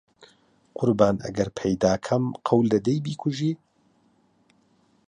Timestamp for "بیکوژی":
3.05-3.53